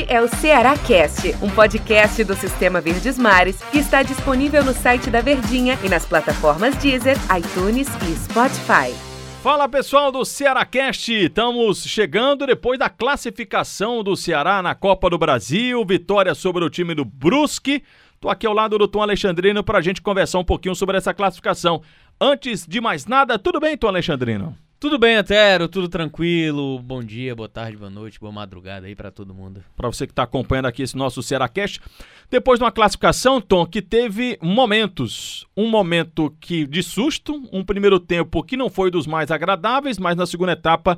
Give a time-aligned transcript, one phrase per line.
[0.00, 4.72] Este é o Ceará Cast, um podcast do Sistema Verdes Mares que está disponível no
[4.72, 8.94] site da Verdinha e nas plataformas Deezer, iTunes e Spotify.
[9.42, 15.84] Fala pessoal do Cearacast, estamos chegando depois da classificação do Ceará na Copa do Brasil,
[15.84, 17.82] vitória sobre o time do Brusque.
[18.18, 21.12] Tô aqui ao lado do Tom Alexandrino para a gente conversar um pouquinho sobre essa
[21.12, 21.82] classificação.
[22.18, 24.56] Antes de mais nada, tudo bem, Tom Alexandrino?
[24.80, 26.78] Tudo bem, Antero, tudo tranquilo.
[26.78, 29.62] Bom dia, boa tarde, boa noite, boa madrugada aí para todo mundo.
[29.76, 31.82] Para você que está acompanhando aqui esse nosso Cearacast,
[32.30, 38.00] depois de uma classificação, Tom, que teve momentos, um momento que de susto, um primeiro
[38.00, 40.96] tempo que não foi dos mais agradáveis, mas na segunda etapa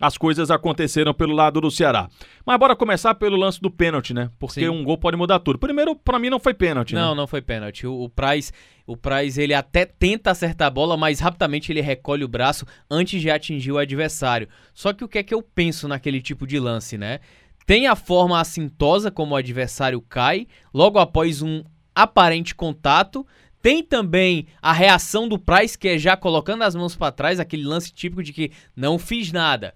[0.00, 2.08] as coisas aconteceram pelo lado do Ceará.
[2.46, 4.30] Mas bora começar pelo lance do pênalti, né?
[4.38, 4.68] Porque Sim.
[4.68, 5.58] um gol pode mudar tudo.
[5.58, 7.16] Primeiro, para mim não foi pênalti, Não, né?
[7.16, 7.86] não foi pênalti.
[7.86, 8.52] O, o Praz,
[8.86, 13.20] o Praz, ele até tenta acertar a bola, mas rapidamente ele recolhe o braço antes
[13.20, 14.48] de atingir o adversário.
[14.72, 17.20] Só que o que é que eu penso naquele tipo de lance, né?
[17.66, 21.62] Tem a forma assintosa como o adversário cai, logo após um
[21.94, 23.26] aparente contato,
[23.60, 27.64] tem também a reação do Price, que é já colocando as mãos para trás, aquele
[27.64, 29.74] lance típico de que não fiz nada.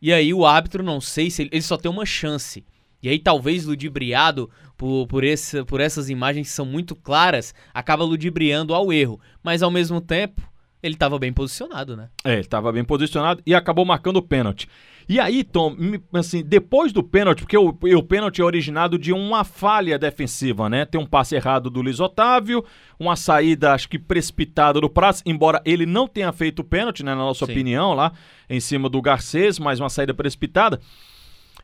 [0.00, 2.64] E aí o árbitro, não sei se ele, ele só tem uma chance.
[3.02, 8.04] E aí talvez ludibriado por, por, esse, por essas imagens que são muito claras, acaba
[8.04, 9.20] ludibriando ao erro.
[9.42, 10.47] Mas ao mesmo tempo,
[10.82, 12.08] ele estava bem posicionado, né?
[12.24, 14.68] É, ele estava bem posicionado e acabou marcando o pênalti.
[15.08, 15.74] E aí, Tom,
[16.12, 20.84] assim, depois do pênalti, porque o, o pênalti é originado de uma falha defensiva, né?
[20.84, 22.62] Tem um passe errado do Luiz Otávio,
[23.00, 27.12] uma saída, acho que precipitada do Praça, embora ele não tenha feito o pênalti, né,
[27.12, 27.52] na nossa Sim.
[27.52, 28.12] opinião, lá
[28.50, 30.78] em cima do Garcês, mas uma saída precipitada.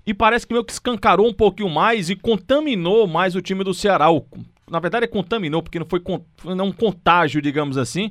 [0.06, 3.74] E parece que meio que escancarou um pouquinho mais e contaminou mais o time do
[3.74, 4.06] Ceará.
[4.70, 6.02] Na verdade, contaminou, porque não foi,
[6.38, 8.10] foi um contágio, digamos assim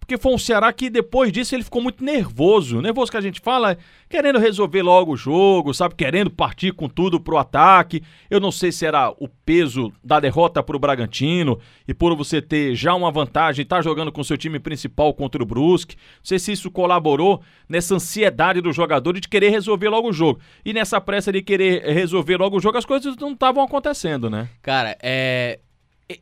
[0.00, 2.80] porque foi um Ceará que depois disso ele ficou muito nervoso.
[2.80, 5.94] Nervoso que a gente fala, querendo resolver logo o jogo, sabe?
[5.94, 8.02] Querendo partir com tudo pro ataque.
[8.28, 12.74] Eu não sei se era o peso da derrota pro Bragantino e por você ter
[12.74, 15.96] já uma vantagem, tá jogando com seu time principal contra o Brusque.
[15.96, 20.40] Não sei se isso colaborou nessa ansiedade do jogador de querer resolver logo o jogo.
[20.64, 24.48] E nessa pressa de querer resolver logo o jogo, as coisas não estavam acontecendo, né?
[24.62, 25.60] Cara, é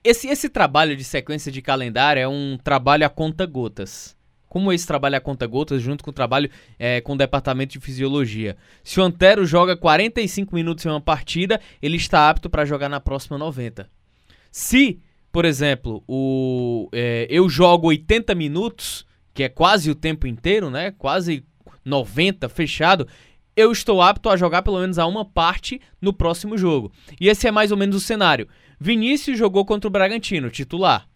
[0.04, 4.16] esse, esse trabalho de sequência de calendário é um trabalho a conta gotas.
[4.48, 7.80] Como esse trabalho a conta gotas, junto com o trabalho é, com o departamento de
[7.80, 8.56] fisiologia.
[8.82, 12.98] Se o Antero joga 45 minutos em uma partida, ele está apto para jogar na
[12.98, 13.88] próxima 90.
[14.50, 15.00] Se,
[15.30, 20.92] por exemplo, o, é, eu jogo 80 minutos, que é quase o tempo inteiro, né?
[20.92, 21.44] Quase
[21.84, 23.06] 90 fechado,
[23.54, 26.92] eu estou apto a jogar pelo menos a uma parte no próximo jogo.
[27.20, 28.48] E esse é mais ou menos o cenário.
[28.80, 31.08] Vinícius jogou contra o Bragantino, titular.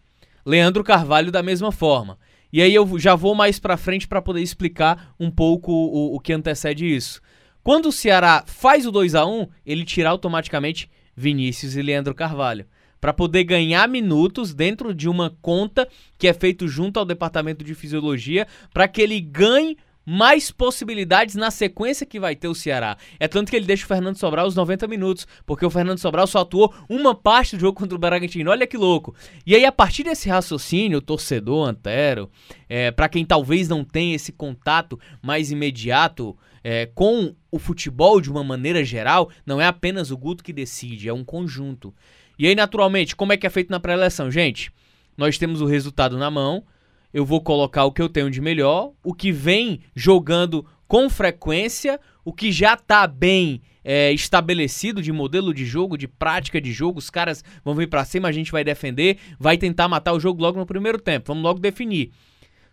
[0.45, 2.17] Leandro Carvalho da mesma forma.
[2.51, 6.19] E aí eu já vou mais para frente para poder explicar um pouco o, o,
[6.19, 7.21] que antecede isso.
[7.63, 12.65] Quando o Ceará faz o 2 a 1 ele tira automaticamente Vinícius e Leandro Carvalho.
[12.99, 15.87] Para poder ganhar minutos dentro de uma conta
[16.17, 21.51] que é feito junto ao departamento de fisiologia, para que ele ganhe mais possibilidades na
[21.51, 22.97] sequência que vai ter o Ceará.
[23.19, 26.27] É tanto que ele deixa o Fernando Sobral os 90 minutos, porque o Fernando Sobral
[26.27, 28.51] só atuou uma parte do jogo contra o Bragantino.
[28.51, 29.15] Olha que louco.
[29.45, 32.29] E aí, a partir desse raciocínio, o torcedor Antero,
[32.67, 38.31] é, para quem talvez não tenha esse contato mais imediato é, com o futebol de
[38.31, 41.93] uma maneira geral, não é apenas o Guto que decide, é um conjunto.
[42.37, 44.31] E aí, naturalmente, como é que é feito na pré-eleção?
[44.31, 44.71] Gente,
[45.17, 46.63] nós temos o resultado na mão,
[47.13, 51.99] eu vou colocar o que eu tenho de melhor, o que vem jogando com frequência,
[52.25, 56.99] o que já está bem é, estabelecido de modelo de jogo, de prática de jogo.
[56.99, 60.41] Os caras vão vir para cima, a gente vai defender, vai tentar matar o jogo
[60.41, 61.27] logo no primeiro tempo.
[61.27, 62.11] Vamos logo definir.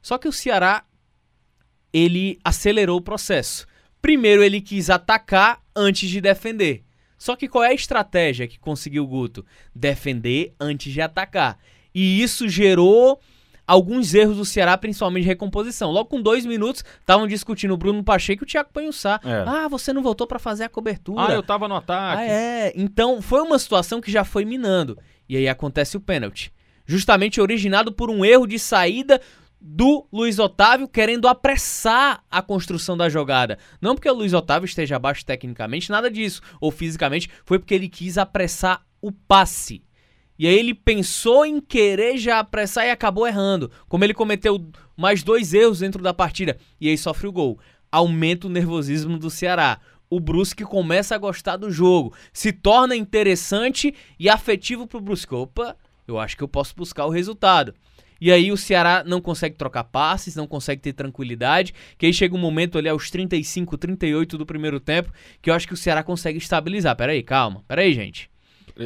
[0.00, 0.84] Só que o Ceará
[1.92, 3.66] ele acelerou o processo.
[4.00, 6.84] Primeiro ele quis atacar antes de defender.
[7.18, 9.44] Só que qual é a estratégia que conseguiu o Guto?
[9.74, 11.58] Defender antes de atacar.
[11.94, 13.20] E isso gerou
[13.70, 15.92] alguns erros do Ceará, principalmente de recomposição.
[15.92, 19.20] Logo com dois minutos, estavam discutindo o Bruno Pacheco e o Thiago Panhussá.
[19.24, 19.44] É.
[19.46, 21.28] Ah, você não voltou para fazer a cobertura.
[21.28, 22.22] Ah, eu tava no ataque.
[22.22, 22.72] Ah, é.
[22.74, 24.98] Então, foi uma situação que já foi minando.
[25.28, 26.52] E aí acontece o pênalti.
[26.84, 29.20] Justamente originado por um erro de saída
[29.60, 33.56] do Luiz Otávio querendo apressar a construção da jogada.
[33.80, 37.88] Não porque o Luiz Otávio esteja abaixo tecnicamente, nada disso, ou fisicamente, foi porque ele
[37.88, 39.84] quis apressar o passe.
[40.40, 43.70] E aí ele pensou em querer já apressar e acabou errando.
[43.86, 44.58] Como ele cometeu
[44.96, 46.56] mais dois erros dentro da partida.
[46.80, 47.58] E aí sofre o gol.
[47.92, 49.78] Aumenta o nervosismo do Ceará.
[50.08, 52.14] O Brusque começa a gostar do jogo.
[52.32, 55.34] Se torna interessante e afetivo pro Brusque.
[55.34, 55.76] Opa,
[56.08, 57.74] eu acho que eu posso buscar o resultado.
[58.18, 61.74] E aí o Ceará não consegue trocar passes, não consegue ter tranquilidade.
[61.98, 65.68] Que aí chega um momento ali aos 35, 38 do primeiro tempo, que eu acho
[65.68, 66.96] que o Ceará consegue estabilizar.
[66.96, 67.62] Pera aí, calma.
[67.68, 68.30] Pera aí, gente.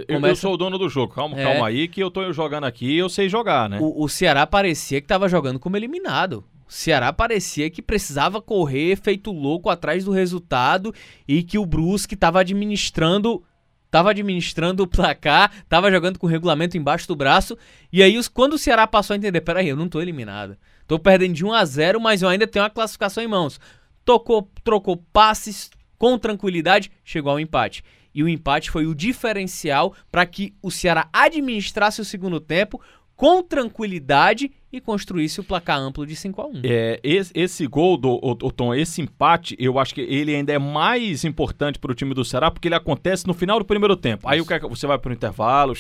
[0.09, 1.15] Eu, Começa- eu sou o dono do jogo.
[1.15, 1.45] Calma, É.
[1.45, 3.79] calma aí que eu tô jogando aqui e eu sei jogar, né?
[3.81, 6.45] O, o Ceará parecia que estava jogando como eliminado.
[6.67, 10.93] O Ceará parecia que precisava correr feito louco atrás do resultado
[11.29, 13.43] e que o Brusque estava administrando
[13.91, 17.57] tava administrando o placar, tava jogando com o regulamento embaixo do braço.
[17.93, 20.57] E aí, os- quando o Ceará passou a entender, peraí, eu não tô eliminado.
[20.89, 23.61] Tô perdendo de 1 a 0 mas eu ainda tenho a classificação em mãos.
[24.05, 27.85] Tocou, trocou passes com tranquilidade, chegou ao empate.
[28.15, 32.81] E o empate foi o diferencial para que o Ceará administrasse o segundo tempo
[33.17, 37.97] com tranquilidade e construísse o placar amplo de 5 a 1 É, esse, esse gol
[37.97, 41.93] do o, o Tom, esse empate, eu acho que ele ainda é mais importante para
[41.93, 44.29] o time do Ceará porque ele acontece no final do primeiro tempo.
[44.29, 45.75] Aí o que é você vai para o intervalo,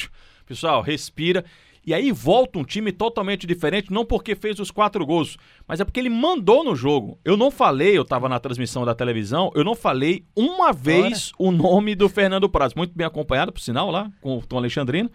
[0.46, 1.44] pessoal, respira.
[1.86, 5.36] E aí volta um time totalmente diferente, não porque fez os quatro gols,
[5.68, 7.18] mas é porque ele mandou no jogo.
[7.24, 11.50] Eu não falei, eu tava na transmissão da televisão, eu não falei uma vez o
[11.50, 12.74] nome do Fernando Praz.
[12.74, 15.10] Muito bem acompanhado, por sinal, lá, com o Tom Alexandrino.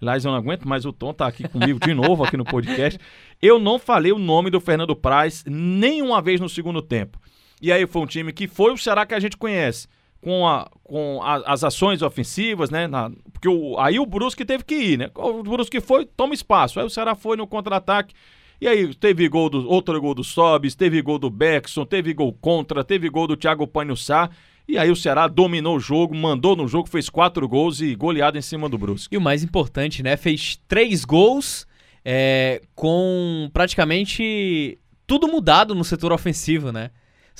[0.00, 2.98] Aliás, eu não aguento, mas o Tom tá aqui comigo de novo aqui no podcast.
[3.40, 7.18] Eu não falei o nome do Fernando Praz nenhuma vez no segundo tempo.
[7.62, 9.88] E aí foi um time que foi o Ceará que a gente conhece.
[10.22, 12.86] Com, a, com a- as ações ofensivas, né?
[12.86, 15.10] na- porque o- aí o Brusque teve que ir, né?
[15.14, 16.78] O Brusque foi, toma espaço.
[16.78, 18.14] Aí o Ceará foi no contra-ataque.
[18.60, 22.34] E aí teve gol do, outro gol do Sobis, teve gol do Beckson, teve gol
[22.34, 24.28] contra, teve gol do Thiago Panhussá.
[24.68, 28.36] E aí o Ceará dominou o jogo, mandou no jogo, fez quatro gols e goleada
[28.38, 29.14] em cima do Brusque.
[29.14, 30.18] E o mais importante, né?
[30.18, 31.66] Fez três gols
[32.04, 36.90] é, com praticamente tudo mudado no setor ofensivo, né?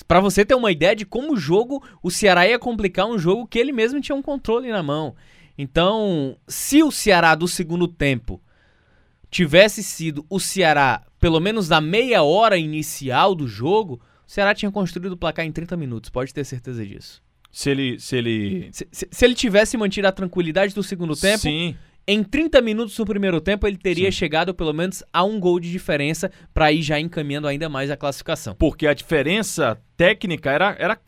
[0.06, 3.46] Pra você ter uma ideia de como o jogo, o Ceará ia complicar um jogo
[3.46, 5.14] que ele mesmo tinha um controle na mão.
[5.58, 8.40] Então, se o Ceará do segundo tempo
[9.30, 14.70] tivesse sido o Ceará, pelo menos na meia hora inicial do jogo, o Ceará tinha
[14.70, 17.22] construído o placar em 30 minutos, pode ter certeza disso.
[17.52, 17.98] Se ele.
[17.98, 18.68] Se ele...
[18.72, 21.76] Se, se- se ele tivesse mantido a tranquilidade do segundo tempo, Sim.
[22.06, 24.18] Em 30 minutos do primeiro tempo, ele teria Sim.
[24.18, 27.96] chegado pelo menos a um gol de diferença para ir já encaminhando ainda mais a
[27.96, 28.54] classificação.
[28.58, 30.98] Porque a diferença técnica era, era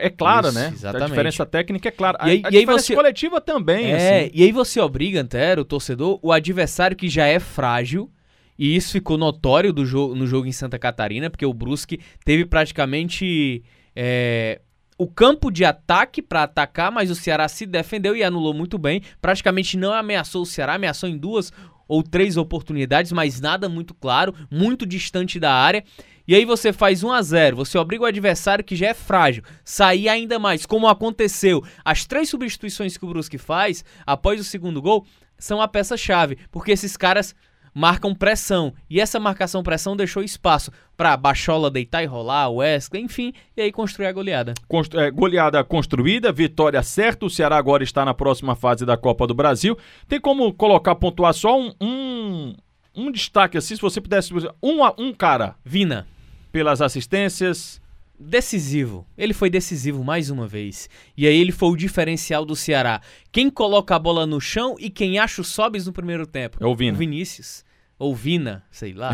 [0.00, 0.70] é clara, Isso, né?
[0.74, 1.04] exatamente.
[1.04, 2.18] A diferença técnica é clara.
[2.22, 4.30] E aí- a, a e aí diferença você- coletiva também, É, assim.
[4.34, 8.10] e aí você obriga, Antero, o torcedor, o adversário que já é frágil,
[8.58, 12.44] e isso ficou notório do jogo, no jogo em Santa Catarina, porque o Brusque teve
[12.44, 13.62] praticamente
[13.94, 14.60] é,
[14.98, 19.00] o campo de ataque para atacar, mas o Ceará se defendeu e anulou muito bem.
[19.22, 21.52] Praticamente não ameaçou o Ceará, ameaçou em duas
[21.86, 25.84] ou três oportunidades, mas nada muito claro, muito distante da área.
[26.26, 29.42] E aí você faz 1 a 0, você obriga o adversário que já é frágil
[29.64, 31.64] sair ainda mais, como aconteceu.
[31.82, 35.06] As três substituições que o Brusque faz após o segundo gol
[35.38, 37.34] são a peça-chave, porque esses caras
[37.78, 38.72] marcam pressão.
[38.90, 43.70] E essa marcação pressão deixou espaço para Bachola deitar e rolar, Wesley, enfim, e aí
[43.70, 44.52] construir a goleada.
[44.66, 47.24] Constru- é, goleada construída, vitória certa.
[47.26, 49.78] O Ceará agora está na próxima fase da Copa do Brasil.
[50.08, 52.54] Tem como colocar, pontuar só um, um,
[52.96, 54.32] um destaque assim, se você pudesse.
[54.60, 56.06] Um, a- um cara Vina,
[56.50, 57.80] pelas assistências.
[58.18, 59.06] decisivo.
[59.16, 60.90] Ele foi decisivo mais uma vez.
[61.16, 63.00] E aí ele foi o diferencial do Ceará.
[63.30, 66.58] Quem coloca a bola no chão e quem acha os sobes no primeiro tempo?
[66.60, 66.96] É o Vina.
[66.96, 67.64] O Vinícius.
[67.98, 69.12] Ou Vina, sei lá.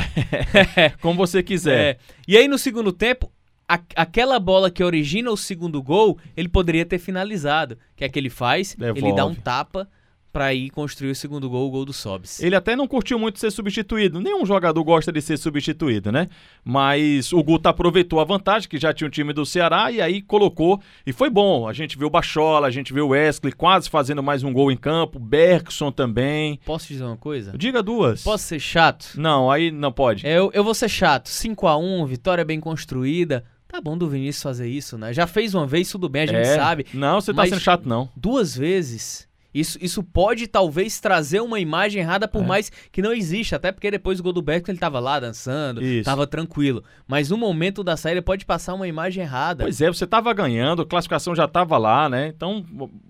[1.00, 1.78] Como você quiser.
[1.94, 1.98] É.
[2.28, 3.30] E aí no segundo tempo,
[3.68, 7.78] a- aquela bola que origina o segundo gol, ele poderia ter finalizado.
[7.96, 8.76] Que é que ele faz?
[8.78, 9.40] Ele dá um Devolve.
[9.40, 9.88] tapa
[10.34, 12.42] pra ir construir o segundo gol, o gol do Sobs.
[12.42, 14.18] Ele até não curtiu muito ser substituído.
[14.20, 16.28] Nenhum jogador gosta de ser substituído, né?
[16.64, 20.20] Mas o Guto aproveitou a vantagem, que já tinha um time do Ceará, e aí
[20.20, 20.80] colocou.
[21.06, 21.68] E foi bom.
[21.68, 24.72] A gente viu o Bachola, a gente viu o Wesley quase fazendo mais um gol
[24.72, 25.20] em campo.
[25.20, 26.58] Bergson também.
[26.66, 27.56] Posso dizer uma coisa?
[27.56, 28.24] Diga duas.
[28.24, 29.12] Posso ser chato?
[29.16, 30.26] Não, aí não pode.
[30.26, 31.28] É, Eu, eu vou ser chato.
[31.28, 33.44] 5 a 1 vitória bem construída.
[33.68, 35.12] Tá bom do Vinícius fazer isso, né?
[35.12, 36.56] Já fez uma vez, tudo bem, a gente É.
[36.56, 36.86] sabe.
[36.92, 38.08] Não, você tá sendo chato, não.
[38.16, 39.28] Duas vezes.
[39.54, 42.46] Isso, isso pode talvez trazer uma imagem errada, por É.
[42.46, 43.56] mais que não exista.
[43.56, 46.04] Até porque depois do gol do ele tava lá dançando, Isso.
[46.04, 46.82] tava tranquilo.
[47.06, 49.62] Mas no momento da saída pode passar uma imagem errada.
[49.64, 52.32] Pois é, você tava ganhando, a classificação já tava lá, né?
[52.34, 52.64] Então,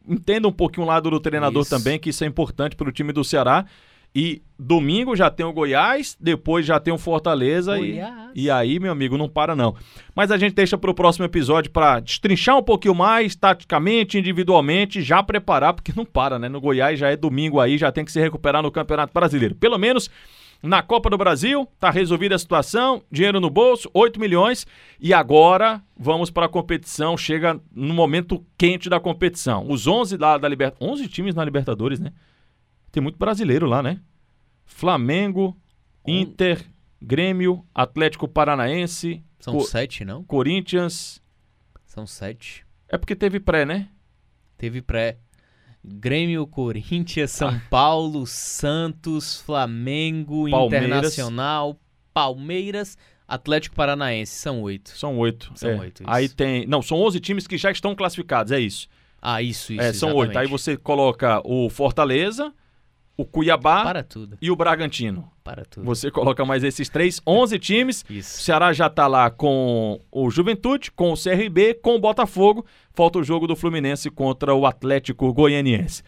[0.07, 1.71] entenda um pouquinho o lado do treinador Isso.
[1.71, 3.65] também, que isso é importante pro time do Ceará.
[4.15, 7.99] E domingo já tem o Goiás, depois já tem o Fortaleza e,
[8.33, 9.75] e aí, meu amigo, não para não.
[10.15, 15.21] Mas a gente deixa pro próximo episódio pra destrinchar um pouquinho mais, taticamente, individualmente, já
[15.21, 16.49] preparar, porque não para, né?
[16.49, 19.57] No Goiás já é domingo aí, já tem que se recuperar no Campeonato Brasileiro.
[19.57, 20.09] Pelo menos
[20.63, 24.67] na Copa do Brasil, tá resolvida a situação, dinheiro no bolso, 8 milhões,
[24.99, 29.67] e agora vamos para a competição, chega no momento quente da competição.
[29.69, 32.13] Os 11 da, da Libertadores, 11 times na Libertadores, né?
[32.95, 34.01] Tem muito brasileiro lá, né?
[34.65, 35.61] Flamengo,
[36.07, 36.65] Inter,
[37.03, 40.23] Grêmio, Atlético Paranaense, São Co- sete, não?
[40.23, 41.21] Corinthians.
[41.85, 42.65] São sete.
[42.89, 43.89] É porque teve pré, né?
[44.57, 45.19] Teve pré.
[45.85, 47.61] Grêmio, Corinthians, São Ah.
[47.69, 50.87] Paulo, Santos, Flamengo, Palmeiras.
[50.87, 51.81] Internacional,
[52.13, 52.97] Palmeiras,
[53.27, 54.33] Atlético Paranaense.
[54.37, 54.97] São oito.
[54.97, 55.51] São oito.
[55.57, 55.81] São é.
[55.81, 56.11] oito, isso.
[56.13, 56.65] Aí tem.
[56.69, 58.87] Não, são 11 times que já estão classificados, é isso.
[59.21, 59.83] Ah, isso, isso.
[59.83, 60.39] é, são oito.
[60.39, 62.55] Aí você coloca o Fortaleza,
[63.17, 65.31] o Cuiabá Para tudo, e o Bragantino.
[65.45, 65.85] para tudo.
[65.87, 68.05] Você coloca mais esses três, 11 times.
[68.09, 68.43] O Isso.
[68.43, 72.67] Ceará já tá lá com o Juventude, com o CRB, com o Botafogo.
[72.93, 76.03] Falta o jogo do Fluminense contra o Atlético Goianiense.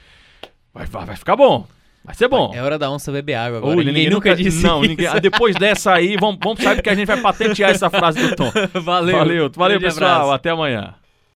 [0.74, 1.66] Vai, vai, vai ficar bom.
[2.04, 2.52] Vai ser bom.
[2.54, 3.76] É hora da onça beber água agora.
[3.76, 4.88] Ui, ninguém, nunca disse Não, isso.
[4.90, 5.06] ninguém.
[5.08, 8.36] ah, Depois dessa aí, vamos, vamos saber que a gente vai patentear essa frase do
[8.36, 8.50] Tom.
[8.80, 9.16] Valeu.
[9.18, 10.10] Valeu, valeu pessoal.
[10.12, 10.30] abraço.
[10.32, 10.94] Até amanhã.